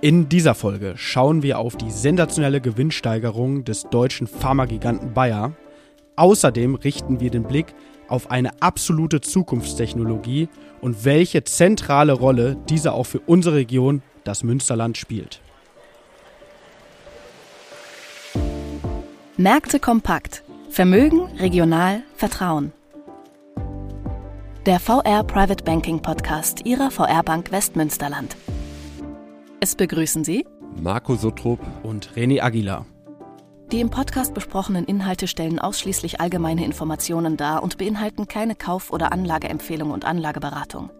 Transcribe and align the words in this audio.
In 0.00 0.28
dieser 0.28 0.54
Folge 0.54 0.94
schauen 0.96 1.42
wir 1.42 1.58
auf 1.58 1.76
die 1.76 1.90
sensationelle 1.90 2.60
Gewinnsteigerung 2.60 3.64
des 3.64 3.82
deutschen 3.90 4.28
Pharmagiganten 4.28 5.12
Bayer. 5.12 5.54
Außerdem 6.14 6.76
richten 6.76 7.18
wir 7.18 7.30
den 7.30 7.42
Blick 7.42 7.74
auf 8.06 8.30
eine 8.30 8.62
absolute 8.62 9.20
Zukunftstechnologie 9.20 10.48
und 10.80 11.04
welche 11.04 11.42
zentrale 11.42 12.12
Rolle 12.12 12.56
diese 12.68 12.92
auch 12.92 13.06
für 13.06 13.18
unsere 13.26 13.56
Region, 13.56 14.02
das 14.22 14.44
Münsterland, 14.44 14.96
spielt. 14.96 15.40
Märkte 19.36 19.80
kompakt. 19.80 20.44
Vermögen, 20.70 21.22
regional, 21.40 22.02
Vertrauen. 22.14 22.72
Der 24.64 24.78
VR 24.78 25.24
Private 25.24 25.64
Banking 25.64 26.00
Podcast 26.02 26.64
Ihrer 26.66 26.92
VR 26.92 27.24
Bank 27.24 27.50
Westmünsterland. 27.50 28.36
Es 29.60 29.74
begrüßen 29.74 30.22
Sie 30.22 30.46
Marco 30.80 31.16
Sotrup 31.16 31.58
und 31.82 32.10
René 32.14 32.40
Aguilar. 32.40 32.86
Die 33.72 33.80
im 33.80 33.90
Podcast 33.90 34.32
besprochenen 34.32 34.84
Inhalte 34.84 35.26
stellen 35.26 35.58
ausschließlich 35.58 36.20
allgemeine 36.20 36.64
Informationen 36.64 37.36
dar 37.36 37.64
und 37.64 37.76
beinhalten 37.76 38.28
keine 38.28 38.54
Kauf- 38.54 38.92
oder 38.92 39.10
Anlageempfehlung 39.10 39.90
und 39.90 40.04
Anlageberatung. 40.04 40.90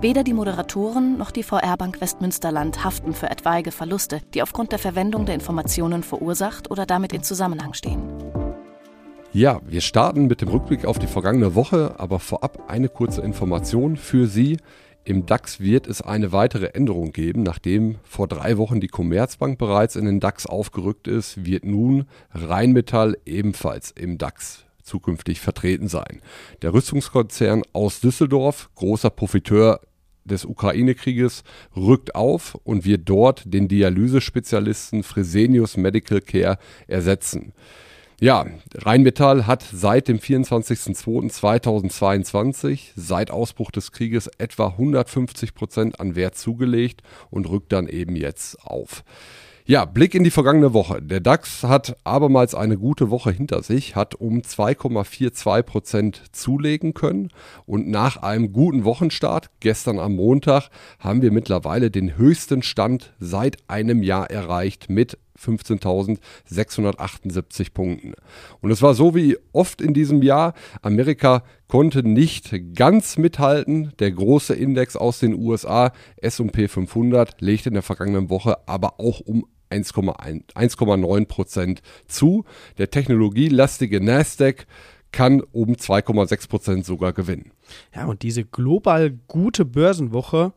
Weder 0.00 0.24
die 0.24 0.32
Moderatoren 0.32 1.18
noch 1.18 1.30
die 1.30 1.42
VR 1.42 1.76
Bank 1.76 2.00
Westmünsterland 2.00 2.82
haften 2.84 3.12
für 3.12 3.28
etwaige 3.28 3.70
Verluste, 3.70 4.22
die 4.32 4.42
aufgrund 4.42 4.72
der 4.72 4.78
Verwendung 4.78 5.26
der 5.26 5.34
Informationen 5.34 6.02
verursacht 6.02 6.70
oder 6.70 6.86
damit 6.86 7.12
in 7.12 7.22
Zusammenhang 7.22 7.74
stehen. 7.74 8.02
Ja, 9.32 9.60
wir 9.64 9.80
starten 9.82 10.26
mit 10.26 10.40
dem 10.40 10.48
Rückblick 10.48 10.86
auf 10.86 10.98
die 10.98 11.06
vergangene 11.06 11.54
Woche, 11.54 11.94
aber 11.98 12.18
vorab 12.18 12.64
eine 12.68 12.88
kurze 12.88 13.20
Information 13.20 13.96
für 13.96 14.26
Sie. 14.26 14.56
Im 15.04 15.24
DAX 15.26 15.60
wird 15.60 15.86
es 15.86 16.02
eine 16.02 16.30
weitere 16.32 16.66
Änderung 16.66 17.12
geben. 17.12 17.42
Nachdem 17.42 17.96
vor 18.04 18.28
drei 18.28 18.58
Wochen 18.58 18.80
die 18.80 18.88
Commerzbank 18.88 19.58
bereits 19.58 19.96
in 19.96 20.04
den 20.04 20.20
DAX 20.20 20.46
aufgerückt 20.46 21.08
ist, 21.08 21.44
wird 21.44 21.64
nun 21.64 22.06
Rheinmetall 22.32 23.16
ebenfalls 23.24 23.90
im 23.90 24.18
DAX 24.18 24.64
zukünftig 24.82 25.40
vertreten 25.40 25.88
sein. 25.88 26.20
Der 26.62 26.74
Rüstungskonzern 26.74 27.62
aus 27.72 28.00
Düsseldorf, 28.00 28.70
großer 28.74 29.10
Profiteur 29.10 29.80
des 30.24 30.44
Ukraine-Krieges, 30.44 31.44
rückt 31.76 32.14
auf 32.14 32.56
und 32.64 32.84
wird 32.84 33.08
dort 33.08 33.42
den 33.46 33.68
Dialysespezialisten 33.68 35.02
Fresenius 35.02 35.76
Medical 35.76 36.20
Care 36.20 36.58
ersetzen. 36.86 37.52
Ja, 38.22 38.44
Rheinmetall 38.74 39.46
hat 39.46 39.64
seit 39.72 40.06
dem 40.06 40.18
24.02.2022, 40.18 42.90
seit 42.94 43.30
Ausbruch 43.30 43.70
des 43.70 43.92
Krieges, 43.92 44.28
etwa 44.36 44.66
150 44.66 45.54
Prozent 45.54 45.98
an 46.00 46.16
Wert 46.16 46.36
zugelegt 46.36 47.00
und 47.30 47.48
rückt 47.48 47.72
dann 47.72 47.88
eben 47.88 48.16
jetzt 48.16 48.62
auf. 48.62 49.04
Ja, 49.64 49.86
Blick 49.86 50.14
in 50.14 50.24
die 50.24 50.30
vergangene 50.30 50.74
Woche. 50.74 51.00
Der 51.00 51.20
DAX 51.20 51.62
hat 51.62 51.96
abermals 52.04 52.54
eine 52.54 52.76
gute 52.76 53.08
Woche 53.08 53.30
hinter 53.30 53.62
sich, 53.62 53.96
hat 53.96 54.16
um 54.16 54.40
2,42 54.40 55.62
Prozent 55.62 56.22
zulegen 56.32 56.92
können 56.92 57.30
und 57.64 57.88
nach 57.88 58.18
einem 58.18 58.52
guten 58.52 58.84
Wochenstart, 58.84 59.48
gestern 59.60 59.98
am 59.98 60.16
Montag, 60.16 60.68
haben 60.98 61.22
wir 61.22 61.32
mittlerweile 61.32 61.90
den 61.90 62.18
höchsten 62.18 62.62
Stand 62.62 63.14
seit 63.18 63.56
einem 63.68 64.02
Jahr 64.02 64.30
erreicht 64.30 64.90
mit 64.90 65.16
15.678 65.42 67.72
Punkten. 67.72 68.12
Und 68.60 68.70
es 68.70 68.82
war 68.82 68.92
so 68.94 69.14
wie 69.14 69.38
oft 69.52 69.80
in 69.80 69.94
diesem 69.94 70.22
Jahr, 70.22 70.52
Amerika 70.82 71.42
konnte 71.68 72.02
nicht 72.02 72.52
ganz 72.74 73.16
mithalten. 73.16 73.94
Der 73.98 74.10
große 74.10 74.52
Index 74.54 74.96
aus 74.96 75.20
den 75.20 75.32
USA, 75.34 75.92
SP 76.20 76.68
500, 76.68 77.40
legte 77.40 77.70
in 77.70 77.74
der 77.74 77.82
vergangenen 77.82 78.28
Woche 78.28 78.58
aber 78.66 79.00
auch 79.00 79.20
um 79.20 79.46
1,9 79.70 81.26
Prozent 81.26 81.80
zu. 82.08 82.44
Der 82.78 82.90
technologielastige 82.90 84.00
Nasdaq 84.00 84.66
kann 85.12 85.42
um 85.52 85.74
2,6 85.74 86.48
Prozent 86.48 86.84
sogar 86.84 87.12
gewinnen. 87.12 87.52
Ja, 87.94 88.06
und 88.06 88.22
diese 88.22 88.44
global 88.44 89.10
gute 89.28 89.64
Börsenwoche 89.64 90.52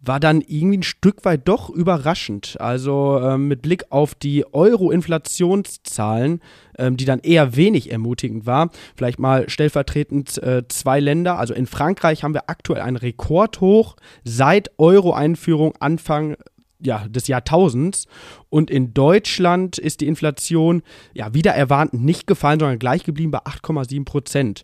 war 0.00 0.20
dann 0.20 0.40
irgendwie 0.40 0.78
ein 0.78 0.82
Stück 0.82 1.24
weit 1.24 1.48
doch 1.48 1.70
überraschend. 1.70 2.56
Also 2.60 3.20
ähm, 3.22 3.48
mit 3.48 3.62
Blick 3.62 3.84
auf 3.90 4.14
die 4.14 4.44
Euro-Inflationszahlen, 4.52 6.40
ähm, 6.78 6.96
die 6.96 7.04
dann 7.04 7.20
eher 7.20 7.56
wenig 7.56 7.90
ermutigend 7.90 8.46
war. 8.46 8.70
Vielleicht 8.96 9.18
mal 9.18 9.48
stellvertretend 9.48 10.42
äh, 10.42 10.62
zwei 10.68 11.00
Länder. 11.00 11.38
Also 11.38 11.54
in 11.54 11.66
Frankreich 11.66 12.22
haben 12.22 12.34
wir 12.34 12.48
aktuell 12.48 12.82
einen 12.82 12.96
Rekordhoch 12.96 13.96
seit 14.24 14.70
Euro-Einführung 14.78 15.74
Anfang 15.80 16.36
ja, 16.84 17.06
des 17.08 17.28
Jahrtausends. 17.28 18.06
Und 18.54 18.70
in 18.70 18.94
Deutschland 18.94 19.78
ist 19.78 20.00
die 20.00 20.06
Inflation 20.06 20.84
ja 21.12 21.34
wieder 21.34 21.50
erwarnt 21.50 21.92
nicht 21.92 22.28
gefallen, 22.28 22.60
sondern 22.60 22.78
gleich 22.78 23.02
geblieben 23.02 23.32
bei 23.32 23.40
8,7 23.40 24.04
Prozent. 24.04 24.62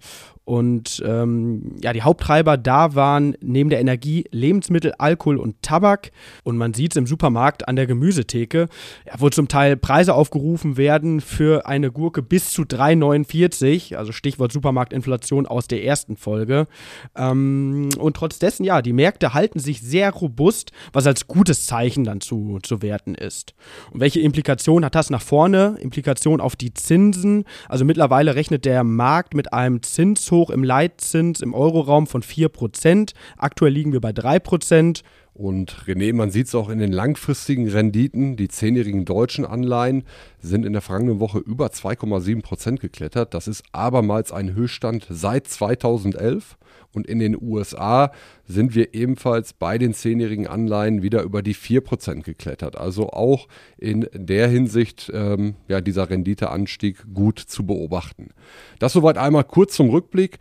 Und 0.50 1.00
ähm, 1.06 1.76
ja, 1.80 1.92
die 1.92 2.02
Haupttreiber 2.02 2.56
da 2.56 2.96
waren 2.96 3.36
neben 3.40 3.70
der 3.70 3.78
Energie 3.78 4.24
Lebensmittel, 4.32 4.92
Alkohol 4.98 5.36
und 5.36 5.62
Tabak. 5.62 6.10
Und 6.42 6.56
man 6.56 6.74
sieht 6.74 6.92
es 6.92 6.96
im 6.96 7.06
Supermarkt 7.06 7.68
an 7.68 7.76
der 7.76 7.86
Gemüsetheke, 7.86 8.66
ja, 9.06 9.12
wo 9.18 9.28
zum 9.30 9.46
Teil 9.46 9.76
Preise 9.76 10.12
aufgerufen 10.12 10.76
werden 10.76 11.20
für 11.20 11.66
eine 11.66 11.92
Gurke 11.92 12.20
bis 12.22 12.50
zu 12.50 12.62
3,49. 12.62 13.94
Also 13.94 14.10
Stichwort 14.10 14.50
Supermarktinflation 14.50 15.46
aus 15.46 15.68
der 15.68 15.84
ersten 15.84 16.16
Folge. 16.16 16.66
Ähm, 17.16 17.90
und 17.96 18.16
trotz 18.16 18.40
dessen, 18.40 18.64
ja, 18.64 18.82
die 18.82 18.92
Märkte 18.92 19.34
halten 19.34 19.60
sich 19.60 19.80
sehr 19.80 20.10
robust, 20.10 20.72
was 20.92 21.06
als 21.06 21.28
gutes 21.28 21.66
Zeichen 21.66 22.02
dann 22.02 22.20
zu, 22.20 22.58
zu 22.64 22.82
werten 22.82 23.14
ist. 23.14 23.54
Und 23.92 24.00
welche 24.00 24.20
Implikationen 24.20 24.84
hat 24.84 24.94
das 24.94 25.10
nach 25.10 25.22
vorne? 25.22 25.76
Implikation 25.80 26.40
auf 26.40 26.56
die 26.56 26.74
Zinsen. 26.74 27.44
Also 27.68 27.84
mittlerweile 27.84 28.34
rechnet 28.34 28.64
der 28.64 28.84
Markt 28.84 29.34
mit 29.34 29.52
einem 29.52 29.82
Zinshoch 29.82 30.40
hoch 30.40 30.50
im 30.50 30.64
Leitzins 30.64 31.40
im 31.40 31.54
Euroraum 31.54 32.06
von 32.06 32.22
4%. 32.22 33.12
Aktuell 33.36 33.72
liegen 33.72 33.92
wir 33.92 34.00
bei 34.00 34.10
3%. 34.10 35.02
Und 35.32 35.84
René, 35.86 36.12
man 36.12 36.30
sieht 36.30 36.48
es 36.48 36.54
auch 36.54 36.68
in 36.68 36.78
den 36.78 36.92
langfristigen 36.92 37.68
Renditen. 37.68 38.36
Die 38.36 38.48
zehnjährigen 38.48 39.04
deutschen 39.04 39.46
Anleihen 39.46 40.04
sind 40.40 40.66
in 40.66 40.72
der 40.72 40.82
vergangenen 40.82 41.20
Woche 41.20 41.38
über 41.38 41.68
2,7 41.68 42.42
Prozent 42.42 42.80
geklettert. 42.80 43.32
Das 43.32 43.48
ist 43.48 43.62
abermals 43.72 44.32
ein 44.32 44.54
Höchststand 44.54 45.06
seit 45.08 45.46
2011. 45.46 46.56
Und 46.92 47.06
in 47.06 47.18
den 47.18 47.40
USA 47.40 48.12
sind 48.46 48.74
wir 48.74 48.94
ebenfalls 48.94 49.52
bei 49.52 49.78
den 49.78 49.94
zehnjährigen 49.94 50.46
Anleihen 50.46 51.02
wieder 51.02 51.22
über 51.22 51.42
die 51.42 51.54
4 51.54 51.82
Prozent 51.82 52.24
geklettert. 52.24 52.76
Also 52.76 53.10
auch 53.10 53.46
in 53.78 54.08
der 54.12 54.48
Hinsicht 54.48 55.10
ähm, 55.14 55.54
ja, 55.68 55.80
dieser 55.80 56.10
Renditeanstieg 56.10 57.04
gut 57.14 57.38
zu 57.38 57.64
beobachten. 57.64 58.30
Das 58.78 58.92
soweit 58.92 59.18
einmal 59.18 59.44
kurz 59.44 59.74
zum 59.74 59.90
Rückblick. 59.90 60.38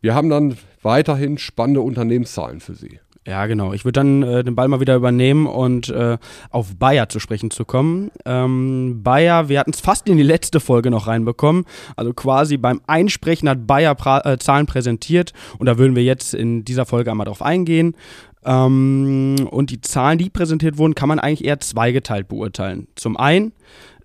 Wir 0.00 0.14
haben 0.14 0.28
dann 0.28 0.56
weiterhin 0.82 1.38
spannende 1.38 1.80
Unternehmenszahlen 1.80 2.60
für 2.60 2.74
Sie. 2.74 3.00
Ja, 3.26 3.46
genau. 3.46 3.72
Ich 3.72 3.84
würde 3.86 4.00
dann 4.00 4.22
äh, 4.22 4.44
den 4.44 4.54
Ball 4.54 4.68
mal 4.68 4.80
wieder 4.80 4.96
übernehmen 4.96 5.46
und 5.46 5.88
äh, 5.88 6.18
auf 6.50 6.76
Bayer 6.76 7.08
zu 7.08 7.20
sprechen 7.20 7.50
zu 7.50 7.64
kommen. 7.64 8.10
Ähm, 8.26 9.00
Bayer, 9.02 9.48
wir 9.48 9.58
hatten 9.58 9.70
es 9.70 9.80
fast 9.80 10.08
in 10.08 10.18
die 10.18 10.22
letzte 10.22 10.60
Folge 10.60 10.90
noch 10.90 11.06
reinbekommen. 11.06 11.64
Also 11.96 12.12
quasi 12.12 12.58
beim 12.58 12.82
Einsprechen 12.86 13.48
hat 13.48 13.66
Bayer 13.66 13.94
pra 13.94 14.20
äh, 14.20 14.38
Zahlen 14.38 14.66
präsentiert 14.66 15.32
und 15.58 15.66
da 15.66 15.78
würden 15.78 15.96
wir 15.96 16.04
jetzt 16.04 16.34
in 16.34 16.66
dieser 16.66 16.84
Folge 16.84 17.10
einmal 17.10 17.24
drauf 17.24 17.40
eingehen. 17.40 17.96
Ähm, 18.44 19.48
und 19.50 19.70
die 19.70 19.80
Zahlen, 19.80 20.18
die 20.18 20.28
präsentiert 20.28 20.76
wurden, 20.76 20.94
kann 20.94 21.08
man 21.08 21.18
eigentlich 21.18 21.46
eher 21.46 21.60
zweigeteilt 21.60 22.28
beurteilen. 22.28 22.88
Zum 22.94 23.16
einen 23.16 23.52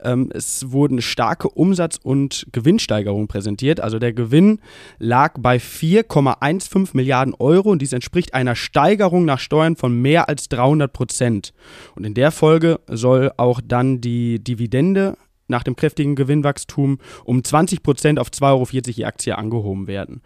ähm, 0.04 0.30
es 0.34 0.72
wurden 0.72 1.02
starke 1.02 1.50
Umsatz- 1.50 2.00
und 2.02 2.48
Gewinnsteigerungen 2.52 3.28
präsentiert. 3.28 3.80
Also 3.80 4.00
der 4.00 4.14
Gewinn 4.14 4.60
lag 4.98 5.36
bei 5.40 5.58
4,15 5.58 6.90
Milliarden 6.94 7.34
Euro 7.34 7.70
und 7.70 7.82
dies 7.82 7.94
entspricht 7.94 8.34
einer 8.34 8.56
Steigerung 8.56 9.26
nach 9.26 9.40
Steuern 9.40 9.76
von 9.76 10.02
mehr 10.02 10.30
als 10.30 10.50
300 10.50 10.92
Prozent. 10.92 11.54
Und 11.96 12.06
in 12.06 12.14
der 12.14 12.32
Folge 12.32 12.80
soll 12.88 13.32
auch 13.38 13.62
dann 13.64 14.02
die 14.02 14.44
Dividende 14.44 15.18
nach 15.48 15.64
dem 15.64 15.76
kräftigen 15.76 16.16
Gewinnwachstum 16.16 17.00
um 17.26 17.44
20 17.44 17.84
Prozent 17.84 18.20
auf 18.20 18.30
2,40 18.30 18.44
Euro 18.44 18.68
je 18.72 19.06
Aktie 19.06 19.38
angehoben 19.38 19.88
werden. 19.88 20.22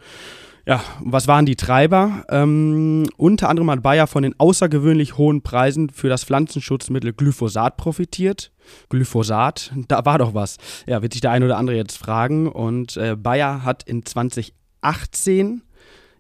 Ja, 0.66 0.82
was 1.02 1.28
waren 1.28 1.46
die 1.46 1.58
Treiber? 1.58 2.24
Ähm, 2.30 3.06
unter 3.18 3.50
anderem 3.50 3.70
hat 3.70 3.84
Bayer 3.84 4.08
von 4.08 4.24
den 4.24 4.40
außergewöhnlich 4.40 5.18
hohen 5.18 5.42
Preisen 5.42 5.90
für 5.90 6.08
das 6.08 6.24
Pflanzenschutzmittel 6.24 7.12
Glyphosat 7.12 7.76
profitiert. 7.76 8.54
Glyphosat, 8.88 9.74
da 9.90 10.06
war 10.06 10.20
doch 10.20 10.34
was. 10.34 10.58
Ja, 10.88 11.02
wird 11.02 11.12
sich 11.12 11.22
der 11.22 11.32
eine 11.32 11.46
oder 11.46 11.58
andere 11.58 11.76
jetzt 11.76 11.98
fragen. 11.98 12.48
Und 12.48 12.96
äh, 12.96 13.18
Bayer 13.18 13.66
hat 13.66 13.84
in 13.84 14.06
2018 14.06 15.64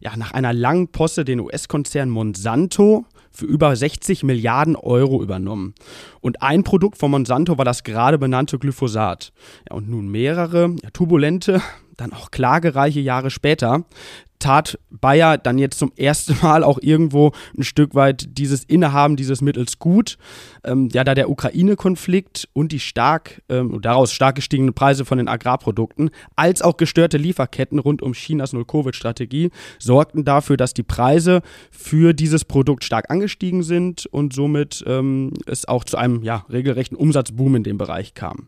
ja, 0.01 0.17
nach 0.17 0.33
einer 0.33 0.51
langen 0.51 0.89
Posse 0.89 1.23
den 1.23 1.39
US-Konzern 1.39 2.09
Monsanto 2.09 3.05
für 3.31 3.45
über 3.45 3.73
60 3.73 4.23
Milliarden 4.23 4.75
Euro 4.75 5.23
übernommen. 5.23 5.73
Und 6.19 6.41
ein 6.41 6.63
Produkt 6.65 6.97
von 6.97 7.11
Monsanto 7.11 7.57
war 7.57 7.63
das 7.63 7.83
gerade 7.83 8.17
benannte 8.17 8.59
Glyphosat. 8.59 9.31
Ja, 9.69 9.77
und 9.77 9.89
nun 9.89 10.09
mehrere 10.09 10.75
ja, 10.83 10.89
turbulente 10.91 11.61
dann 11.97 12.13
auch 12.13 12.31
klagereiche 12.31 12.99
Jahre 12.99 13.29
später, 13.29 13.85
tat 14.43 14.77
Bayer 14.89 15.37
dann 15.37 15.57
jetzt 15.57 15.79
zum 15.79 15.93
ersten 15.95 16.37
Mal 16.41 16.63
auch 16.63 16.77
irgendwo 16.81 17.31
ein 17.57 17.63
Stück 17.63 17.95
weit 17.95 18.37
dieses 18.37 18.63
Innehaben 18.65 19.15
dieses 19.15 19.41
Mittels 19.41 19.79
gut. 19.79 20.17
Ähm, 20.65 20.89
ja, 20.91 21.03
da 21.05 21.15
der 21.15 21.29
Ukraine-Konflikt 21.29 22.49
und 22.51 22.73
die 22.73 22.81
stark, 22.81 23.41
ähm, 23.47 23.79
daraus 23.81 24.11
stark 24.11 24.35
gestiegenen 24.35 24.73
Preise 24.73 25.05
von 25.05 25.17
den 25.17 25.29
Agrarprodukten, 25.29 26.09
als 26.35 26.61
auch 26.61 26.75
gestörte 26.75 27.17
Lieferketten 27.17 27.79
rund 27.79 28.01
um 28.01 28.13
Chinas 28.13 28.51
Null-Covid-Strategie 28.51 29.49
sorgten 29.79 30.25
dafür, 30.25 30.57
dass 30.57 30.73
die 30.73 30.83
Preise 30.83 31.41
für 31.71 32.13
dieses 32.13 32.43
Produkt 32.43 32.83
stark 32.83 33.09
angestiegen 33.09 33.63
sind 33.63 34.05
und 34.07 34.33
somit 34.33 34.83
ähm, 34.85 35.31
es 35.45 35.65
auch 35.67 35.85
zu 35.85 35.95
einem 35.95 36.21
ja, 36.21 36.45
regelrechten 36.49 36.97
Umsatzboom 36.97 37.55
in 37.55 37.63
dem 37.63 37.77
Bereich 37.77 38.13
kam. 38.13 38.47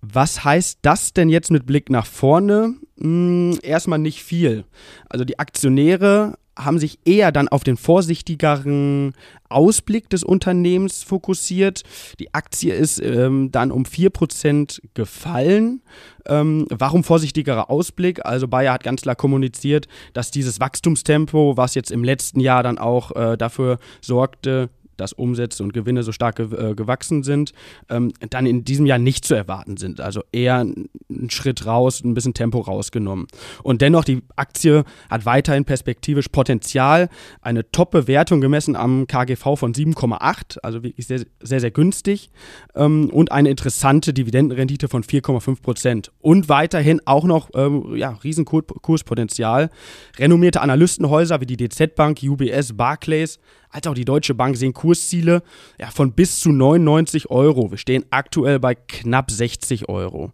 Was 0.00 0.44
heißt 0.44 0.78
das 0.82 1.12
denn 1.12 1.28
jetzt 1.28 1.50
mit 1.50 1.66
Blick 1.66 1.90
nach 1.90 2.06
vorne? 2.06 2.74
Hm, 3.00 3.58
erstmal 3.62 3.98
nicht 3.98 4.22
viel. 4.22 4.64
Also 5.08 5.24
die 5.24 5.38
Aktionäre 5.38 6.38
haben 6.58 6.78
sich 6.78 6.98
eher 7.04 7.30
dann 7.30 7.48
auf 7.48 7.62
den 7.62 7.76
vorsichtigeren 7.76 9.12
Ausblick 9.48 10.10
des 10.10 10.24
Unternehmens 10.24 11.04
fokussiert. 11.04 11.82
Die 12.18 12.34
Aktie 12.34 12.74
ist 12.74 13.00
ähm, 13.00 13.50
dann 13.52 13.70
um 13.70 13.84
4% 13.84 14.80
gefallen. 14.94 15.82
Ähm, 16.26 16.66
warum 16.70 17.04
vorsichtigerer 17.04 17.70
Ausblick? 17.70 18.26
Also 18.26 18.48
Bayer 18.48 18.74
hat 18.74 18.82
ganz 18.82 19.02
klar 19.02 19.14
kommuniziert, 19.14 19.86
dass 20.12 20.30
dieses 20.30 20.60
Wachstumstempo, 20.60 21.56
was 21.56 21.74
jetzt 21.74 21.92
im 21.92 22.04
letzten 22.04 22.40
Jahr 22.40 22.62
dann 22.62 22.78
auch 22.78 23.14
äh, 23.14 23.36
dafür 23.36 23.78
sorgte, 24.00 24.68
dass 25.00 25.12
Umsätze 25.12 25.62
und 25.62 25.72
Gewinne 25.72 26.02
so 26.02 26.12
stark 26.12 26.36
ge 26.36 26.48
äh, 26.52 26.74
gewachsen 26.74 27.22
sind, 27.22 27.52
ähm, 27.88 28.12
dann 28.30 28.46
in 28.46 28.64
diesem 28.64 28.86
Jahr 28.86 28.98
nicht 28.98 29.24
zu 29.24 29.34
erwarten 29.34 29.76
sind. 29.76 30.00
Also 30.00 30.22
eher 30.32 30.60
ein 30.60 31.30
Schritt 31.30 31.66
raus, 31.66 32.02
ein 32.04 32.14
bisschen 32.14 32.34
Tempo 32.34 32.60
rausgenommen. 32.60 33.26
Und 33.62 33.80
dennoch, 33.80 34.04
die 34.04 34.22
Aktie 34.36 34.84
hat 35.08 35.24
weiterhin 35.24 35.64
perspektivisch 35.64 36.28
Potenzial. 36.28 37.08
Eine 37.40 37.70
Top-Bewertung 37.70 38.40
gemessen 38.40 38.76
am 38.76 39.06
KGV 39.06 39.56
von 39.56 39.72
7,8, 39.72 40.58
also 40.62 40.82
wirklich 40.82 41.06
sehr, 41.06 41.24
sehr, 41.40 41.60
sehr 41.60 41.70
günstig. 41.70 42.30
Ähm, 42.74 43.10
und 43.10 43.32
eine 43.32 43.50
interessante 43.50 44.12
Dividendenrendite 44.12 44.88
von 44.88 45.02
4,5 45.02 45.62
Prozent. 45.62 46.12
Und 46.20 46.48
weiterhin 46.48 47.00
auch 47.04 47.24
noch 47.24 47.50
ähm, 47.54 47.96
ja, 47.96 48.10
riesen 48.24 48.44
Kurspotenzial. 48.44 49.70
Renommierte 50.18 50.60
Analystenhäuser 50.60 51.40
wie 51.40 51.46
die 51.46 51.56
DZ 51.56 51.94
Bank, 51.94 52.20
UBS, 52.22 52.76
Barclays 52.76 53.38
als 53.70 53.86
auch 53.86 53.94
die 53.94 54.04
Deutsche 54.04 54.34
Bank 54.34 54.56
sehen 54.56 54.72
Kursziele 54.72 55.42
ja, 55.78 55.90
von 55.90 56.12
bis 56.12 56.40
zu 56.40 56.50
99 56.50 57.30
Euro. 57.30 57.70
Wir 57.70 57.78
stehen 57.78 58.04
aktuell 58.10 58.58
bei 58.58 58.74
knapp 58.74 59.30
60 59.30 59.88
Euro. 59.88 60.32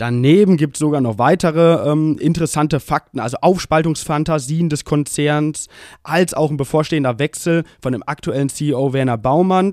Daneben 0.00 0.56
gibt 0.56 0.76
es 0.76 0.80
sogar 0.80 1.02
noch 1.02 1.18
weitere 1.18 1.90
ähm, 1.90 2.16
interessante 2.18 2.80
Fakten, 2.80 3.20
also 3.20 3.36
Aufspaltungsfantasien 3.42 4.70
des 4.70 4.86
Konzerns, 4.86 5.68
als 6.02 6.32
auch 6.32 6.50
ein 6.50 6.56
bevorstehender 6.56 7.18
Wechsel 7.18 7.64
von 7.82 7.92
dem 7.92 8.02
aktuellen 8.06 8.48
CEO 8.48 8.94
Werner 8.94 9.18
Baumann, 9.18 9.72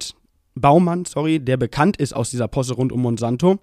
Baumann, 0.56 1.06
sorry, 1.06 1.40
der 1.40 1.56
bekannt 1.56 1.98
ist 1.98 2.14
aus 2.14 2.30
dieser 2.30 2.50
Posse 2.50 2.74
rund 2.74 2.92
um 2.92 3.02
Monsanto, 3.02 3.60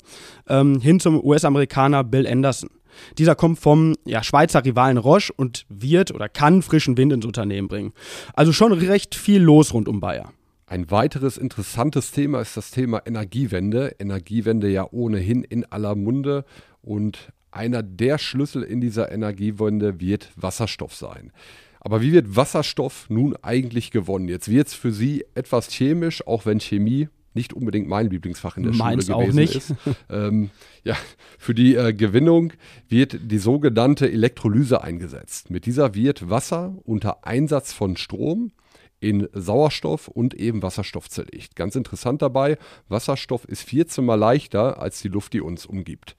ähm, 0.48 0.80
hin 0.80 1.00
zum 1.00 1.22
US-Amerikaner 1.22 2.02
Bill 2.02 2.26
Anderson. 2.26 2.70
Dieser 3.18 3.34
kommt 3.34 3.58
vom 3.58 3.94
ja, 4.04 4.22
Schweizer 4.22 4.64
Rivalen 4.64 4.98
Roche 4.98 5.32
und 5.36 5.66
wird 5.68 6.12
oder 6.12 6.28
kann 6.28 6.62
frischen 6.62 6.96
Wind 6.96 7.12
ins 7.12 7.26
Unternehmen 7.26 7.68
bringen. 7.68 7.92
Also 8.34 8.52
schon 8.52 8.72
recht 8.72 9.14
viel 9.14 9.42
los 9.42 9.74
rund 9.74 9.88
um 9.88 10.00
Bayer. 10.00 10.32
Ein 10.66 10.90
weiteres 10.90 11.36
interessantes 11.36 12.10
Thema 12.10 12.40
ist 12.40 12.56
das 12.56 12.70
Thema 12.70 13.02
Energiewende. 13.04 13.94
Energiewende 13.98 14.68
ja 14.68 14.86
ohnehin 14.90 15.44
in 15.44 15.64
aller 15.66 15.94
Munde 15.94 16.44
und 16.80 17.32
einer 17.50 17.82
der 17.82 18.18
Schlüssel 18.18 18.62
in 18.62 18.80
dieser 18.80 19.12
Energiewende 19.12 20.00
wird 20.00 20.30
Wasserstoff 20.36 20.94
sein. 20.94 21.32
Aber 21.80 22.00
wie 22.00 22.12
wird 22.12 22.34
Wasserstoff 22.34 23.06
nun 23.10 23.36
eigentlich 23.42 23.90
gewonnen? 23.90 24.28
Jetzt 24.28 24.48
wird 24.48 24.68
es 24.68 24.74
für 24.74 24.90
Sie 24.90 25.24
etwas 25.34 25.68
chemisch, 25.68 26.26
auch 26.26 26.46
wenn 26.46 26.58
Chemie 26.58 27.08
nicht 27.34 27.52
unbedingt 27.52 27.88
mein 27.88 28.08
Lieblingsfach 28.08 28.56
in 28.56 28.64
der 28.64 28.74
Meins 28.74 29.06
Schule 29.06 29.26
gewesen 29.26 29.58
ist. 29.58 29.74
Ähm, 30.08 30.50
ja, 30.84 30.96
für 31.38 31.54
die 31.54 31.74
äh, 31.74 31.92
Gewinnung 31.92 32.52
wird 32.88 33.18
die 33.30 33.38
sogenannte 33.38 34.10
Elektrolyse 34.10 34.82
eingesetzt. 34.82 35.50
Mit 35.50 35.66
dieser 35.66 35.94
wird 35.94 36.30
Wasser 36.30 36.76
unter 36.84 37.26
Einsatz 37.26 37.72
von 37.72 37.96
Strom 37.96 38.52
in 39.00 39.28
Sauerstoff 39.32 40.08
und 40.08 40.34
eben 40.34 40.62
Wasserstoff 40.62 41.10
zerlegt. 41.10 41.56
Ganz 41.56 41.76
interessant 41.76 42.22
dabei, 42.22 42.56
Wasserstoff 42.88 43.44
ist 43.44 43.62
14 43.64 44.04
mal 44.04 44.14
leichter 44.14 44.80
als 44.80 45.02
die 45.02 45.08
Luft, 45.08 45.34
die 45.34 45.42
uns 45.42 45.66
umgibt. 45.66 46.16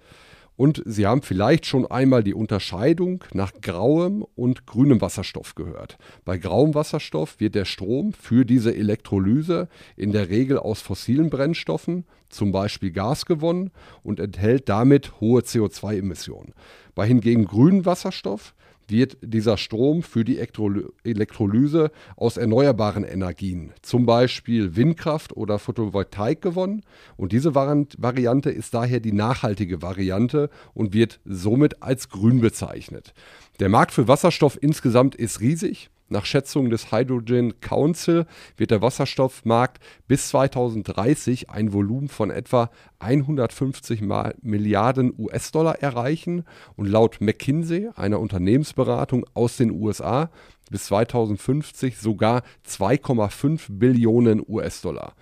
Und 0.58 0.82
Sie 0.86 1.06
haben 1.06 1.22
vielleicht 1.22 1.66
schon 1.66 1.86
einmal 1.86 2.24
die 2.24 2.34
Unterscheidung 2.34 3.24
nach 3.34 3.52
grauem 3.62 4.26
und 4.36 4.66
grünem 4.66 5.02
Wasserstoff 5.02 5.56
gehört. 5.56 5.98
Bei 6.24 6.38
grauem 6.38 6.74
Wasserstoff 6.76 7.40
wird 7.40 7.56
der 7.56 7.66
Strom 7.66 8.14
für 8.14 8.46
diese 8.46 8.74
Elektrolyse 8.74 9.68
in 9.98 10.12
der 10.12 10.30
Regel 10.30 10.58
aus 10.58 10.82
fossilen 10.82 11.30
Brennstoffen, 11.30 12.06
zum 12.30 12.52
Beispiel 12.52 12.92
Gas, 12.92 13.26
gewonnen 13.26 13.72
und 14.02 14.20
enthält 14.20 14.70
damit 14.70 15.20
hohe 15.20 15.42
CO2-Emissionen. 15.42 16.54
Bei 16.96 17.06
hingegen 17.06 17.46
grünem 17.46 17.86
Wasserstoff 17.86 18.56
wird 18.88 19.18
dieser 19.22 19.58
Strom 19.58 20.04
für 20.04 20.24
die 20.24 20.40
Elektrolyse 21.04 21.92
aus 22.16 22.38
erneuerbaren 22.38 23.04
Energien, 23.04 23.72
zum 23.82 24.06
Beispiel 24.06 24.76
Windkraft 24.76 25.36
oder 25.36 25.60
Photovoltaik, 25.60 26.42
gewonnen. 26.42 26.84
Und 27.18 27.32
diese 27.32 27.56
Variante 27.56 28.50
ist 28.50 28.74
daher 28.74 29.00
die 29.00 29.14
nachhaltige 29.14 29.82
Variante 29.82 30.50
und 30.74 30.94
wird 30.94 31.20
somit 31.26 31.82
als 31.82 32.10
grün 32.10 32.42
bezeichnet. 32.42 33.14
Der 33.60 33.70
Markt 33.70 33.92
für 33.92 34.08
Wasserstoff 34.08 34.58
insgesamt 34.62 35.16
ist 35.16 35.40
riesig. 35.40 35.90
Nach 36.08 36.26
Schätzungen 36.26 36.70
des 36.70 36.92
Hydrogen 36.92 37.60
Council 37.62 38.28
wird 38.58 38.70
der 38.70 38.84
Wasserstoffmarkt 38.84 39.82
bis 40.08 40.30
2030 40.30 41.50
ein 41.50 41.74
Volumen 41.74 42.10
von 42.10 42.30
etwa 42.30 42.70
150 43.00 44.04
Milliarden 44.42 45.14
US-Dollar 45.18 45.82
erreichen 45.82 46.46
und 46.76 46.86
laut 46.86 47.22
McKinsey, 47.22 47.90
einer 47.96 48.20
Unternehmensberatung 48.20 49.26
aus 49.34 49.58
den 49.58 49.72
USA, 49.72 50.30
bis 50.70 50.86
2050 50.86 51.98
sogar 51.98 52.44
2,5 52.68 53.66
Billionen 53.70 54.44
US-Dollar. 54.48 55.16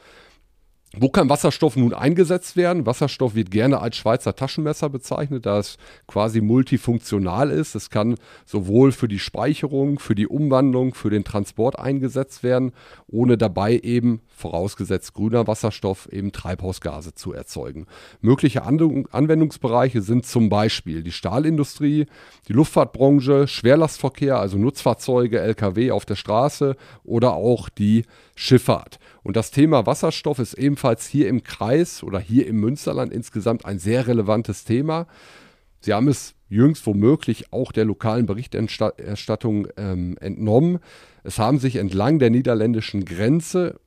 Wo 0.95 1.09
kann 1.09 1.27
Wasserstoff 1.27 1.75
nun 1.75 1.91
eingesetzt 1.91 2.55
werden? 2.55 2.85
Wasserstoff 2.85 3.33
wird 3.33 3.49
gerne 3.49 3.79
als 3.81 3.95
Schweizer 3.95 4.35
Taschenmesser 4.35 4.89
bezeichnet, 4.89 5.47
da 5.47 5.57
es 5.57 5.77
quasi 6.05 6.39
multifunktional 6.39 7.49
ist. 7.49 7.73
Es 7.73 7.89
kann 7.89 8.15
sowohl 8.45 8.91
für 8.91 9.07
die 9.07 9.17
Speicherung, 9.17 9.97
für 9.97 10.13
die 10.13 10.27
Umwandlung, 10.27 10.93
für 10.93 11.09
den 11.09 11.23
Transport 11.23 11.79
eingesetzt 11.79 12.43
werden, 12.43 12.73
ohne 13.07 13.39
dabei 13.39 13.79
eben, 13.79 14.21
vorausgesetzt 14.35 15.15
grüner 15.15 15.47
Wasserstoff, 15.47 16.07
eben 16.11 16.31
Treibhausgase 16.31 17.15
zu 17.15 17.33
erzeugen. 17.33 17.87
Mögliche 18.21 18.61
Anwendungsbereiche 18.61 20.03
sind 20.03 20.27
zum 20.27 20.49
Beispiel 20.49 21.01
die 21.01 21.11
Stahlindustrie, 21.11 22.05
die 22.47 22.53
Luftfahrtbranche, 22.53 23.47
Schwerlastverkehr, 23.47 24.37
also 24.37 24.59
Nutzfahrzeuge, 24.59 25.39
Lkw 25.39 25.89
auf 25.89 26.05
der 26.05 26.15
Straße 26.15 26.75
oder 27.03 27.33
auch 27.33 27.69
die 27.69 28.05
Schifffahrt. 28.35 28.99
Und 29.23 29.37
das 29.37 29.51
Thema 29.51 29.85
Wasserstoff 29.85 30.39
ist 30.39 30.55
ebenfalls 30.55 30.82
hier 31.07 31.27
im 31.27 31.43
Kreis 31.43 32.03
oder 32.03 32.19
hier 32.19 32.47
im 32.47 32.59
Münsterland 32.59 33.11
insgesamt 33.11 33.65
ein 33.65 33.79
sehr 33.79 34.07
relevantes 34.07 34.63
Thema. 34.63 35.07
Sie 35.79 35.93
haben 35.93 36.07
es 36.07 36.35
jüngst 36.47 36.85
womöglich 36.85 37.51
auch 37.51 37.71
der 37.71 37.85
lokalen 37.85 38.25
Berichterstattung 38.25 39.67
ähm, 39.75 40.17
entnommen. 40.19 40.79
Es 41.23 41.39
haben 41.39 41.59
sich 41.59 41.77
entlang 41.77 42.19
der 42.19 42.29
niederländischen 42.29 43.05
Grenze 43.05 43.79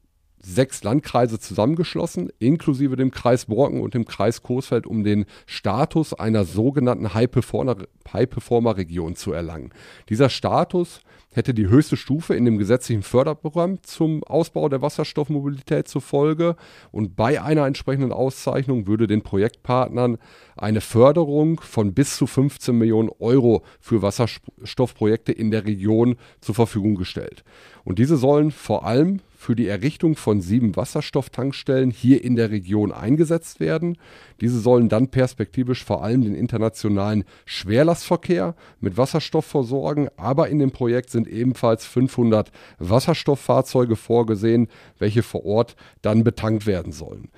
sechs 0.46 0.84
Landkreise 0.84 1.40
zusammengeschlossen, 1.40 2.30
inklusive 2.38 2.96
dem 2.96 3.10
Kreis 3.10 3.46
Borken 3.46 3.80
und 3.80 3.94
dem 3.94 4.04
Kreis 4.04 4.42
Coesfeld, 4.42 4.86
um 4.86 5.02
den 5.02 5.26
Status 5.46 6.14
einer 6.14 6.44
sogenannten 6.44 7.14
High-Performer-Region 7.14 9.16
zu 9.16 9.32
erlangen. 9.32 9.70
Dieser 10.08 10.28
Status 10.28 11.00
hätte 11.32 11.52
die 11.52 11.68
höchste 11.68 11.96
Stufe 11.96 12.34
in 12.34 12.44
dem 12.44 12.58
gesetzlichen 12.58 13.02
Förderprogramm 13.02 13.82
zum 13.82 14.24
Ausbau 14.24 14.68
der 14.68 14.80
Wasserstoffmobilität 14.80 15.86
zur 15.86 16.00
Folge 16.00 16.56
und 16.92 17.14
bei 17.14 17.42
einer 17.42 17.66
entsprechenden 17.66 18.12
Auszeichnung 18.12 18.86
würde 18.86 19.06
den 19.06 19.22
Projektpartnern 19.22 20.16
eine 20.56 20.80
Förderung 20.80 21.60
von 21.60 21.92
bis 21.92 22.16
zu 22.16 22.26
15 22.26 22.78
Millionen 22.78 23.10
Euro 23.18 23.64
für 23.80 24.00
Wasserstoffprojekte 24.00 25.32
in 25.32 25.50
der 25.50 25.66
Region 25.66 26.16
zur 26.40 26.54
Verfügung 26.54 26.94
gestellt. 26.94 27.44
Und 27.84 27.98
diese 27.98 28.16
sollen 28.16 28.50
vor 28.50 28.86
allem 28.86 29.20
für 29.46 29.54
die 29.54 29.68
Errichtung 29.68 30.16
von 30.16 30.40
sieben 30.40 30.74
Wasserstofftankstellen 30.74 31.92
hier 31.92 32.24
in 32.24 32.34
der 32.34 32.50
Region 32.50 32.90
eingesetzt 32.90 33.60
werden. 33.60 33.96
Diese 34.40 34.58
sollen 34.58 34.88
dann 34.88 35.06
perspektivisch 35.06 35.84
vor 35.84 36.02
allem 36.02 36.22
den 36.22 36.34
internationalen 36.34 37.22
Schwerlastverkehr 37.44 38.56
mit 38.80 38.96
Wasserstoff 38.96 39.46
versorgen, 39.46 40.08
aber 40.16 40.48
in 40.48 40.58
dem 40.58 40.72
Projekt 40.72 41.10
sind 41.10 41.28
ebenfalls 41.28 41.86
500 41.86 42.50
Wasserstofffahrzeuge 42.80 43.94
vorgesehen, 43.94 44.66
welche 44.98 45.22
vor 45.22 45.44
Ort 45.44 45.76
dann 46.02 46.24
betankt 46.24 46.66
werden 46.66 46.90
sollen. 46.90 47.28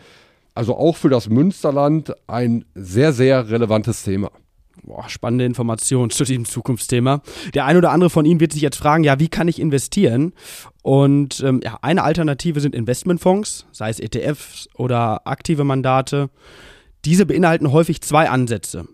Also 0.54 0.76
auch 0.76 0.96
für 0.96 1.10
das 1.10 1.28
Münsterland 1.28 2.14
ein 2.26 2.64
sehr, 2.74 3.12
sehr 3.12 3.50
relevantes 3.50 4.02
Thema. 4.02 4.30
Boah, 4.82 5.08
spannende 5.08 5.44
Informationen 5.44 6.10
zu 6.10 6.24
diesem 6.24 6.44
Zukunftsthema. 6.44 7.22
Der 7.54 7.66
ein 7.66 7.76
oder 7.76 7.90
andere 7.90 8.10
von 8.10 8.24
Ihnen 8.24 8.40
wird 8.40 8.52
sich 8.52 8.62
jetzt 8.62 8.76
fragen, 8.76 9.04
ja, 9.04 9.18
wie 9.18 9.28
kann 9.28 9.48
ich 9.48 9.60
investieren? 9.60 10.32
Und 10.82 11.40
ähm, 11.40 11.60
ja, 11.62 11.78
eine 11.82 12.02
Alternative 12.02 12.60
sind 12.60 12.74
Investmentfonds, 12.74 13.66
sei 13.72 13.90
es 13.90 14.00
ETFs 14.00 14.68
oder 14.74 15.26
aktive 15.26 15.64
Mandate. 15.64 16.30
Diese 17.04 17.26
beinhalten 17.26 17.72
häufig 17.72 18.00
zwei 18.00 18.28
Ansätze. 18.28 18.86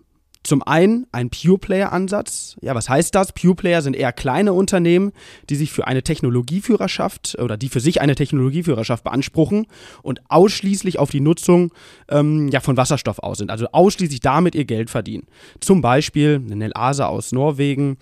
Zum 0.45 0.61
einen 0.61 1.07
ein 1.11 1.31
Pure-Player-Ansatz. 1.31 2.57
Ja, 2.61 2.75
was 2.75 2.87
heißt 2.87 3.15
das? 3.15 3.33
Pure-Player 3.33 3.81
sind 3.81 3.95
eher 3.95 4.13
kleine 4.13 4.53
Unternehmen, 4.53 5.11
die 5.49 5.55
sich 5.55 5.71
für 5.71 5.87
eine 5.87 6.03
Technologieführerschaft 6.03 7.35
oder 7.41 7.57
die 7.57 7.67
für 7.67 7.79
sich 7.79 7.99
eine 7.99 8.13
Technologieführerschaft 8.13 9.03
beanspruchen 9.03 9.65
und 10.03 10.21
ausschließlich 10.29 10.99
auf 10.99 11.09
die 11.09 11.19
Nutzung 11.19 11.73
ähm, 12.09 12.49
ja, 12.49 12.59
von 12.59 12.77
Wasserstoff 12.77 13.17
aus 13.17 13.39
sind. 13.39 13.49
Also 13.49 13.65
ausschließlich 13.71 14.19
damit 14.19 14.53
ihr 14.53 14.65
Geld 14.65 14.91
verdienen. 14.91 15.25
Zum 15.61 15.81
Beispiel 15.81 16.39
eine 16.45 16.55
Nelasa 16.55 17.07
aus 17.07 17.31
Norwegen 17.31 17.97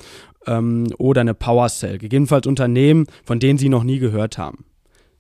ähm, 0.46 0.94
oder 0.98 1.22
eine 1.22 1.36
PowerCell. 1.36 1.98
Gegebenenfalls 1.98 2.46
Unternehmen, 2.46 3.08
von 3.24 3.40
denen 3.40 3.58
Sie 3.58 3.70
noch 3.70 3.86
nie 3.86 4.00
gehört 4.00 4.38
haben. 4.38 4.66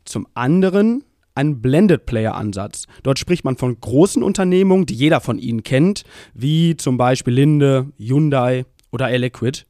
Zum 0.03 0.27
anderen 0.33 1.05
ein 1.35 1.61
Blended 1.61 2.05
Player 2.05 2.35
Ansatz. 2.35 2.85
Dort 3.03 3.19
spricht 3.19 3.43
man 3.43 3.57
von 3.57 3.79
großen 3.79 4.23
Unternehmungen, 4.23 4.85
die 4.85 4.95
jeder 4.95 5.21
von 5.21 5.39
ihnen 5.39 5.63
kennt, 5.63 6.03
wie 6.33 6.77
zum 6.77 6.97
Beispiel 6.97 7.33
Linde, 7.33 7.91
Hyundai 7.97 8.65
oder 8.91 9.09
Air 9.09 9.19
Liquid. 9.19 9.65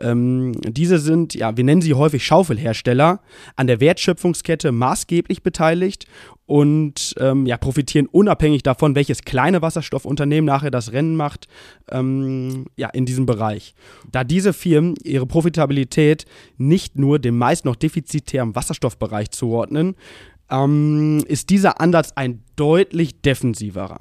Ähm, 0.00 0.52
diese 0.62 0.98
sind, 0.98 1.34
ja, 1.34 1.56
wir 1.56 1.64
nennen 1.64 1.82
sie 1.82 1.94
häufig 1.94 2.24
Schaufelhersteller, 2.24 3.20
an 3.56 3.66
der 3.66 3.80
Wertschöpfungskette 3.80 4.72
maßgeblich 4.72 5.42
beteiligt 5.42 6.06
und 6.46 7.14
ähm, 7.18 7.46
ja, 7.46 7.56
profitieren 7.58 8.06
unabhängig 8.06 8.62
davon, 8.62 8.94
welches 8.94 9.22
kleine 9.22 9.62
Wasserstoffunternehmen 9.62 10.46
nachher 10.46 10.70
das 10.70 10.92
Rennen 10.92 11.14
macht, 11.14 11.46
ähm, 11.90 12.66
ja, 12.76 12.88
in 12.88 13.06
diesem 13.06 13.26
Bereich. 13.26 13.74
Da 14.10 14.24
diese 14.24 14.52
Firmen 14.52 14.94
ihre 15.04 15.26
Profitabilität 15.26 16.24
nicht 16.56 16.98
nur 16.98 17.18
dem 17.18 17.36
meist 17.36 17.64
noch 17.64 17.76
defizitären 17.76 18.54
Wasserstoffbereich 18.54 19.30
zuordnen, 19.30 19.94
ähm, 20.50 21.24
ist 21.26 21.50
dieser 21.50 21.80
Ansatz 21.80 22.12
ein 22.14 22.42
deutlich 22.56 23.20
defensiverer. 23.20 24.00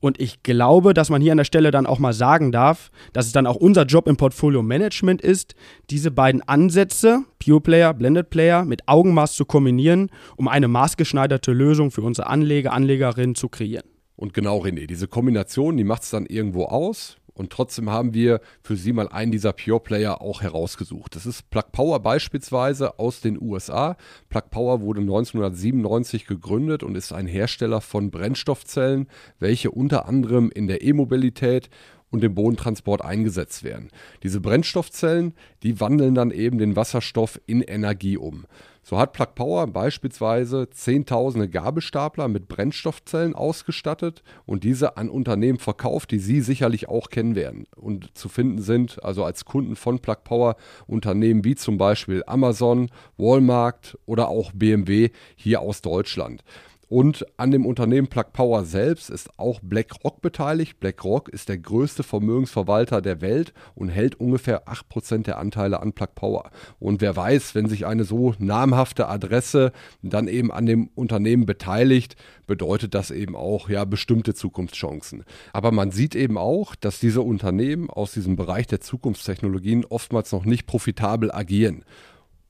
Und 0.00 0.18
ich 0.18 0.42
glaube, 0.42 0.94
dass 0.94 1.10
man 1.10 1.20
hier 1.20 1.32
an 1.32 1.38
der 1.38 1.44
Stelle 1.44 1.70
dann 1.70 1.86
auch 1.86 1.98
mal 1.98 2.14
sagen 2.14 2.52
darf, 2.52 2.90
dass 3.12 3.26
es 3.26 3.32
dann 3.32 3.46
auch 3.46 3.56
unser 3.56 3.84
Job 3.84 4.08
im 4.08 4.16
Portfolio 4.16 4.62
Management 4.62 5.20
ist, 5.20 5.54
diese 5.90 6.10
beiden 6.10 6.40
Ansätze, 6.42 7.24
Pure 7.38 7.60
Player, 7.60 7.92
Blended 7.92 8.30
Player, 8.30 8.64
mit 8.64 8.88
Augenmaß 8.88 9.34
zu 9.34 9.44
kombinieren, 9.44 10.10
um 10.36 10.48
eine 10.48 10.68
maßgeschneiderte 10.68 11.52
Lösung 11.52 11.90
für 11.90 12.02
unsere 12.02 12.28
Anleger, 12.28 12.72
Anlegerinnen 12.72 13.34
zu 13.34 13.50
kreieren. 13.50 13.84
Und 14.16 14.34
genau, 14.34 14.62
René, 14.62 14.86
diese 14.86 15.08
Kombination, 15.08 15.76
die 15.76 15.84
macht 15.84 16.02
es 16.02 16.10
dann 16.10 16.26
irgendwo 16.26 16.64
aus. 16.64 17.16
Und 17.40 17.50
trotzdem 17.50 17.88
haben 17.88 18.12
wir 18.12 18.42
für 18.62 18.76
Sie 18.76 18.92
mal 18.92 19.08
einen 19.08 19.32
dieser 19.32 19.54
Pure 19.54 19.80
Player 19.80 20.20
auch 20.20 20.42
herausgesucht. 20.42 21.16
Das 21.16 21.24
ist 21.24 21.48
Plug 21.48 21.72
Power 21.72 21.98
beispielsweise 21.98 22.98
aus 22.98 23.22
den 23.22 23.40
USA. 23.40 23.96
Plug 24.28 24.50
Power 24.50 24.82
wurde 24.82 25.00
1997 25.00 26.26
gegründet 26.26 26.82
und 26.82 26.96
ist 26.96 27.14
ein 27.14 27.26
Hersteller 27.26 27.80
von 27.80 28.10
Brennstoffzellen, 28.10 29.08
welche 29.38 29.70
unter 29.70 30.06
anderem 30.06 30.50
in 30.54 30.66
der 30.66 30.82
E-Mobilität 30.82 31.70
und 32.10 32.22
dem 32.22 32.34
Bodentransport 32.34 33.02
eingesetzt 33.02 33.64
werden. 33.64 33.88
Diese 34.22 34.42
Brennstoffzellen, 34.42 35.32
die 35.62 35.80
wandeln 35.80 36.14
dann 36.14 36.32
eben 36.32 36.58
den 36.58 36.76
Wasserstoff 36.76 37.40
in 37.46 37.62
Energie 37.62 38.18
um. 38.18 38.44
So 38.82 38.98
hat 38.98 39.12
Plug 39.12 39.34
Power 39.34 39.66
beispielsweise 39.66 40.70
zehntausende 40.70 41.48
Gabelstapler 41.48 42.28
mit 42.28 42.48
Brennstoffzellen 42.48 43.34
ausgestattet 43.34 44.22
und 44.46 44.64
diese 44.64 44.96
an 44.96 45.10
Unternehmen 45.10 45.58
verkauft, 45.58 46.10
die 46.10 46.18
Sie 46.18 46.40
sicherlich 46.40 46.88
auch 46.88 47.10
kennen 47.10 47.34
werden 47.34 47.66
und 47.76 48.16
zu 48.16 48.28
finden 48.28 48.62
sind, 48.62 49.02
also 49.04 49.24
als 49.24 49.44
Kunden 49.44 49.76
von 49.76 49.98
Plug 49.98 50.24
Power 50.24 50.56
Unternehmen 50.86 51.44
wie 51.44 51.56
zum 51.56 51.76
Beispiel 51.76 52.24
Amazon, 52.26 52.90
Walmart 53.18 53.98
oder 54.06 54.28
auch 54.28 54.52
BMW 54.52 55.10
hier 55.36 55.60
aus 55.60 55.82
Deutschland. 55.82 56.42
Und 56.90 57.24
an 57.36 57.52
dem 57.52 57.66
Unternehmen 57.66 58.08
Plug 58.08 58.32
Power 58.32 58.64
selbst 58.64 59.10
ist 59.10 59.38
auch 59.38 59.60
BlackRock 59.62 60.20
beteiligt. 60.20 60.80
BlackRock 60.80 61.28
ist 61.28 61.48
der 61.48 61.56
größte 61.56 62.02
Vermögensverwalter 62.02 63.00
der 63.00 63.20
Welt 63.20 63.54
und 63.76 63.90
hält 63.90 64.16
ungefähr 64.16 64.66
8% 64.66 65.22
der 65.22 65.38
Anteile 65.38 65.78
an 65.78 65.92
Plug 65.92 66.08
Power. 66.16 66.50
Und 66.80 67.00
wer 67.00 67.14
weiß, 67.14 67.54
wenn 67.54 67.68
sich 67.68 67.86
eine 67.86 68.02
so 68.02 68.34
namhafte 68.40 69.06
Adresse 69.06 69.70
dann 70.02 70.26
eben 70.26 70.50
an 70.50 70.66
dem 70.66 70.88
Unternehmen 70.96 71.46
beteiligt, 71.46 72.16
bedeutet 72.48 72.92
das 72.92 73.12
eben 73.12 73.36
auch 73.36 73.68
ja 73.68 73.84
bestimmte 73.84 74.34
Zukunftschancen. 74.34 75.22
Aber 75.52 75.70
man 75.70 75.92
sieht 75.92 76.16
eben 76.16 76.36
auch, 76.36 76.74
dass 76.74 76.98
diese 76.98 77.20
Unternehmen 77.20 77.88
aus 77.88 78.14
diesem 78.14 78.34
Bereich 78.34 78.66
der 78.66 78.80
Zukunftstechnologien 78.80 79.84
oftmals 79.84 80.32
noch 80.32 80.44
nicht 80.44 80.66
profitabel 80.66 81.30
agieren. 81.30 81.84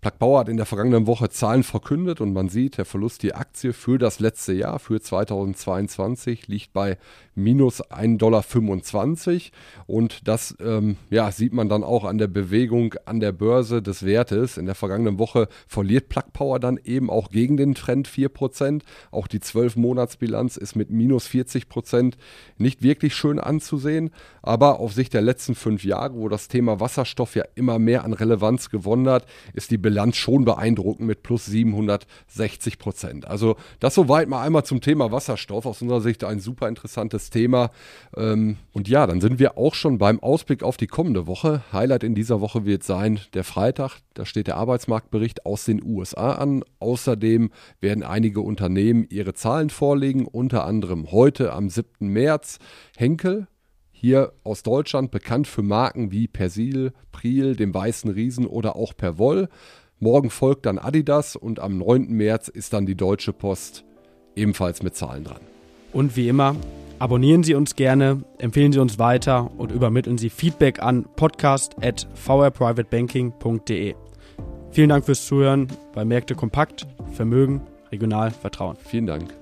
Plug 0.01 0.19
Power 0.19 0.41
hat 0.41 0.49
in 0.49 0.57
der 0.57 0.65
vergangenen 0.65 1.07
Woche 1.07 1.29
Zahlen 1.29 1.63
verkündet 1.63 2.23
und 2.23 2.33
man 2.33 2.49
sieht, 2.49 2.79
der 2.79 2.87
Verlust 2.87 3.23
die 3.23 3.35
Aktie 3.35 3.75
für 3.75 3.99
das 3.99 4.19
letzte 4.19 4.55
Jahr, 4.55 4.79
für 4.79 4.99
2022, 4.99 6.49
liegt 6.49 6.73
bei 6.73 6.97
minus 7.35 7.85
1,25 7.85 8.17
Dollar. 8.17 8.43
Und 9.87 10.27
das 10.27 10.57
ähm, 10.59 10.97
ja, 11.11 11.31
sieht 11.31 11.53
man 11.53 11.69
dann 11.69 11.85
auch 11.85 12.05
an 12.05 12.17
der 12.17 12.29
Bewegung 12.29 12.95
an 13.05 13.21
der 13.21 13.33
Börse 13.33 13.83
des 13.83 14.07
Wertes. 14.07 14.57
In 14.57 14.65
der 14.65 14.75
vergangenen 14.75 15.19
Woche 15.19 15.49
verliert 15.67 16.09
Plug 16.09 16.33
Power 16.33 16.61
dann 16.61 16.81
eben 16.83 17.11
auch 17.11 17.29
gegen 17.29 17.59
den 17.59 17.75
Trend 17.75 18.09
4%. 18.09 18.81
Auch 19.11 19.27
die 19.27 19.41
12-Monats-Bilanz 19.41 20.57
ist 20.57 20.77
mit 20.77 20.89
minus 20.91 21.29
40% 21.29 22.15
nicht 22.57 22.83
wirklich 22.83 23.15
schön 23.15 23.39
anzusehen. 23.39 24.11
Aber 24.41 24.81
auf 24.81 24.95
Sicht 24.95 25.13
der 25.13 25.23
letzten 25.23 25.55
fünf 25.55 25.85
Jahre, 25.85 26.15
wo 26.15 26.31
das 26.31 26.49
Thema 26.49 26.81
Wasserstoff 26.81 27.35
ja 27.37 27.45
immer 27.55 27.79
mehr 27.79 28.05
an 28.05 28.15
Relevanz 28.15 28.71
gewonnen 28.71 29.11
hat, 29.11 29.27
ist 29.53 29.71
die 29.71 29.77
Bilanz 29.77 29.90
schon 30.17 30.45
beeindruckend 30.45 31.07
mit 31.07 31.23
plus 31.23 31.49
760% 31.49 33.25
Also 33.25 33.57
das 33.79 33.95
soweit 33.95 34.29
mal 34.29 34.43
einmal 34.43 34.65
zum 34.65 34.81
Thema 34.81 35.13
Wasserstoff. 35.13 35.67
Aus 35.67 35.83
unserer 35.83 36.01
Sicht 36.01 36.25
ein 36.25 36.41
super 36.41 36.69
interessantes 36.69 37.31
Thema. 37.31 37.71
Ähm, 38.17 38.57
und 38.73 38.89
ja, 38.89 39.07
dann 39.07 39.21
sind 39.21 39.39
wir 39.39 39.59
auch 39.59 39.75
schon 39.75 39.99
beim 39.99 40.21
Ausblick 40.21 40.63
auf 40.63 40.77
die 40.77 40.87
kommende 40.87 41.27
Woche. 41.27 41.63
Highlight 41.73 42.05
in 42.05 42.15
dieser 42.15 42.41
Woche 42.41 42.65
wird 42.65 42.83
sein 42.83 43.21
der 43.35 43.45
Freitag. 43.45 43.99
Da 44.15 44.25
steht 44.25 44.47
der 44.47 44.57
Arbeitsmarktbericht 44.57 45.47
aus 45.47 45.65
den 45.65 45.83
USA 45.83 46.33
an. 46.33 46.65
Außerdem 46.79 47.51
werden 47.81 48.03
einige 48.03 48.41
Unternehmen 48.41 49.07
ihre 49.09 49.35
Zahlen 49.35 49.71
vorlegen, 49.71 50.27
unter 50.27 50.65
anderem 50.65 51.11
heute 51.11 51.53
am 51.53 51.69
7. 51.69 52.09
März 52.09 52.59
Henkel. 52.97 53.47
Hier 54.01 54.33
aus 54.45 54.63
Deutschland 54.63 55.11
bekannt 55.11 55.47
für 55.47 55.63
Marken 55.63 56.11
wie 56.11 56.27
Persil, 56.27 56.95
Priel, 57.13 57.55
dem 57.55 57.75
Weißen 57.75 58.11
Riesen 58.11 58.47
oder 58.47 58.75
auch 58.75 58.97
Perwoll. 58.97 59.51
Morgen 60.01 60.31
folgt 60.31 60.67
dann 60.67 60.79
Adidas 60.79 61.37
und 61.37 61.61
am 61.61 61.79
9. 61.79 62.09
März 62.09 62.49
ist 62.49 62.73
dann 62.73 62.87
die 62.87 62.97
Deutsche 62.97 63.33
Post 63.33 63.85
ebenfalls 64.35 64.83
mit 64.83 64.97
Zahlen 64.97 65.25
dran. 65.25 65.41
Und 65.93 66.17
wie 66.17 66.29
immer, 66.29 66.57
Abonnieren 67.01 67.43
Sie 67.43 67.55
uns 67.55 67.75
gerne, 67.77 68.23
empfehlen 68.37 68.73
Sie 68.73 68.79
uns 68.79 68.99
weiter 68.99 69.51
und 69.57 69.73
übermitteln 69.73 70.19
Sie 70.19 70.29
Feedback 70.29 70.83
an 70.83 71.07
podcast@vrprivatebanking.de. 71.17 73.95
Vielen 74.71 74.89
Dank 74.91 75.07
fürs 75.07 75.27
Zuhören 75.27 75.69
bei 75.95 76.05
Märkte 76.05 76.35
kompakt, 76.35 76.87
Vermögen, 77.13 77.63
regional, 77.91 78.31
Vertrauen. 78.31 78.77
Vielen 78.85 79.07
Dank. 79.07 79.40